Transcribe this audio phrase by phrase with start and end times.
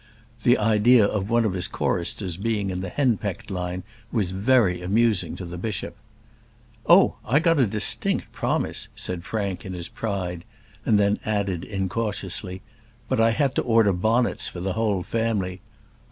[0.41, 5.35] The idea of one of his choristers being in the henpecked line was very amusing
[5.35, 5.95] to the bishop.
[6.87, 10.43] "Oh, I got a distinct promise," said Frank, in his pride;
[10.87, 12.63] and then added incautiously,
[13.07, 15.61] "but I had to order bonnets for the whole family."